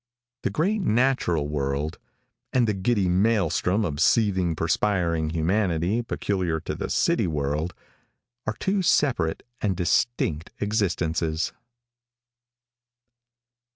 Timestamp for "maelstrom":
3.07-3.85